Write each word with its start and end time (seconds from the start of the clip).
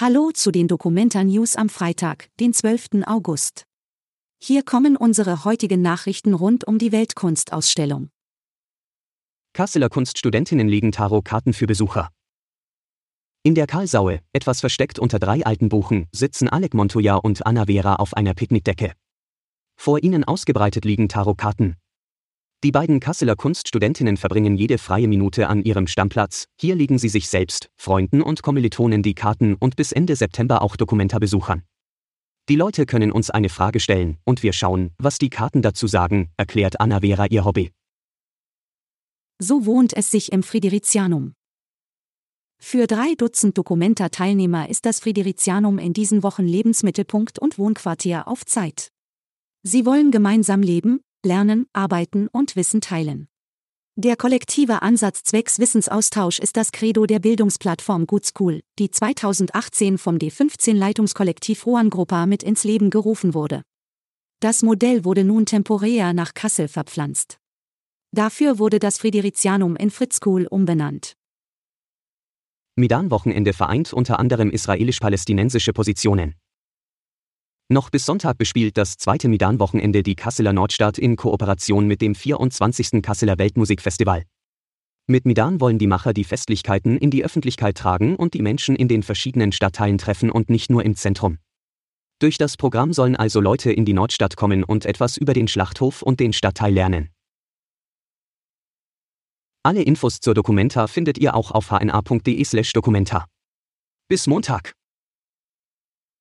Hallo 0.00 0.30
zu 0.32 0.50
den 0.50 0.66
Documenta 0.66 1.22
News 1.24 1.56
am 1.56 1.68
Freitag, 1.68 2.30
den 2.40 2.54
12. 2.54 3.04
August. 3.04 3.66
Hier 4.42 4.62
kommen 4.62 4.96
unsere 4.96 5.44
heutigen 5.44 5.82
Nachrichten 5.82 6.32
rund 6.32 6.66
um 6.66 6.78
die 6.78 6.90
Weltkunstausstellung. 6.90 8.08
Kasseler 9.52 9.90
Kunststudentinnen 9.90 10.68
legen 10.68 10.90
Tarotkarten 10.90 11.52
für 11.52 11.66
Besucher. 11.66 12.08
In 13.42 13.54
der 13.54 13.66
Karlsaue, 13.66 14.20
etwas 14.32 14.60
versteckt 14.60 14.98
unter 14.98 15.18
drei 15.18 15.44
alten 15.44 15.68
Buchen, 15.68 16.08
sitzen 16.12 16.48
Alec 16.48 16.72
Montoya 16.72 17.16
und 17.16 17.44
Anna 17.44 17.66
Vera 17.66 17.96
auf 17.96 18.14
einer 18.14 18.32
Picknickdecke. 18.32 18.94
Vor 19.76 20.02
ihnen 20.02 20.24
ausgebreitet 20.24 20.86
liegen 20.86 21.10
Tarotkarten. 21.10 21.76
Die 22.62 22.72
beiden 22.72 23.00
Kasseler 23.00 23.36
Kunststudentinnen 23.36 24.18
verbringen 24.18 24.54
jede 24.54 24.76
freie 24.76 25.08
Minute 25.08 25.48
an 25.48 25.62
ihrem 25.62 25.86
Stammplatz. 25.86 26.44
Hier 26.60 26.74
legen 26.74 26.98
sie 26.98 27.08
sich 27.08 27.30
selbst, 27.30 27.70
Freunden 27.78 28.20
und 28.20 28.42
Kommilitonen 28.42 29.02
die 29.02 29.14
Karten 29.14 29.54
und 29.54 29.76
bis 29.76 29.92
Ende 29.92 30.14
September 30.14 30.60
auch 30.60 30.76
Dokumentarbesuchern. 30.76 31.62
Die 32.50 32.56
Leute 32.56 32.84
können 32.84 33.12
uns 33.12 33.30
eine 33.30 33.48
Frage 33.48 33.80
stellen 33.80 34.18
und 34.24 34.42
wir 34.42 34.52
schauen, 34.52 34.90
was 34.98 35.16
die 35.16 35.30
Karten 35.30 35.62
dazu 35.62 35.86
sagen, 35.86 36.28
erklärt 36.36 36.80
Anna 36.80 37.00
Vera 37.00 37.26
ihr 37.26 37.46
Hobby. 37.46 37.70
So 39.38 39.64
wohnt 39.64 39.96
es 39.96 40.10
sich 40.10 40.30
im 40.30 40.42
Fridericianum. 40.42 41.32
Für 42.58 42.86
drei 42.86 43.14
Dutzend 43.14 43.56
Dokumenta-Teilnehmer 43.56 44.68
ist 44.68 44.84
das 44.84 45.00
Fridericianum 45.00 45.78
in 45.78 45.94
diesen 45.94 46.22
Wochen 46.22 46.44
Lebensmittelpunkt 46.44 47.38
und 47.38 47.56
Wohnquartier 47.56 48.28
auf 48.28 48.44
Zeit. 48.44 48.90
Sie 49.62 49.86
wollen 49.86 50.10
gemeinsam 50.10 50.60
leben, 50.60 51.00
lernen, 51.24 51.66
arbeiten 51.72 52.28
und 52.28 52.56
Wissen 52.56 52.80
teilen. 52.80 53.28
Der 53.96 54.16
kollektive 54.16 54.82
Ansatz 54.82 55.24
zwecks 55.24 55.58
Wissensaustausch 55.58 56.38
ist 56.38 56.56
das 56.56 56.72
Credo 56.72 57.06
der 57.06 57.18
Bildungsplattform 57.18 58.06
Good 58.06 58.24
School, 58.24 58.60
die 58.78 58.90
2018 58.90 59.98
vom 59.98 60.16
D15-Leitungskollektiv 60.16 61.66
Rohan 61.66 61.90
mit 62.28 62.42
ins 62.42 62.64
Leben 62.64 62.90
gerufen 62.90 63.34
wurde. 63.34 63.62
Das 64.40 64.62
Modell 64.62 65.04
wurde 65.04 65.22
nun 65.24 65.44
temporär 65.44 66.14
nach 66.14 66.32
Kassel 66.32 66.66
verpflanzt. 66.68 67.38
Dafür 68.12 68.58
wurde 68.58 68.78
das 68.78 68.96
Fridericianum 68.96 69.76
in 69.76 69.90
Fritz 69.90 70.16
School 70.16 70.46
umbenannt. 70.46 71.14
Midan-Wochenende 72.76 73.52
vereint 73.52 73.92
unter 73.92 74.18
anderem 74.18 74.50
israelisch-palästinensische 74.50 75.74
Positionen. 75.74 76.36
Noch 77.72 77.88
bis 77.88 78.04
Sonntag 78.04 78.36
bespielt 78.36 78.76
das 78.76 78.96
zweite 78.96 79.28
Midan-Wochenende 79.28 80.02
die 80.02 80.16
Kasseler 80.16 80.52
Nordstadt 80.52 80.98
in 80.98 81.14
Kooperation 81.14 81.86
mit 81.86 82.02
dem 82.02 82.16
24. 82.16 83.00
Kasseler 83.00 83.38
Weltmusikfestival. 83.38 84.24
Mit 85.06 85.24
Midan 85.24 85.60
wollen 85.60 85.78
die 85.78 85.86
Macher 85.86 86.12
die 86.12 86.24
Festlichkeiten 86.24 86.98
in 86.98 87.12
die 87.12 87.24
Öffentlichkeit 87.24 87.78
tragen 87.78 88.16
und 88.16 88.34
die 88.34 88.42
Menschen 88.42 88.74
in 88.74 88.88
den 88.88 89.04
verschiedenen 89.04 89.52
Stadtteilen 89.52 89.98
treffen 89.98 90.32
und 90.32 90.50
nicht 90.50 90.68
nur 90.68 90.84
im 90.84 90.96
Zentrum. 90.96 91.38
Durch 92.18 92.38
das 92.38 92.56
Programm 92.56 92.92
sollen 92.92 93.14
also 93.14 93.40
Leute 93.40 93.70
in 93.70 93.84
die 93.84 93.92
Nordstadt 93.92 94.34
kommen 94.34 94.64
und 94.64 94.84
etwas 94.84 95.16
über 95.16 95.32
den 95.32 95.46
Schlachthof 95.46 96.02
und 96.02 96.18
den 96.18 96.32
Stadtteil 96.32 96.74
lernen. 96.74 97.10
Alle 99.62 99.82
Infos 99.82 100.18
zur 100.18 100.34
Dokumenta 100.34 100.88
findet 100.88 101.18
ihr 101.18 101.36
auch 101.36 101.52
auf 101.52 101.70
hna.de/dokumenta. 101.70 103.26
Bis 104.08 104.26
Montag. 104.26 104.72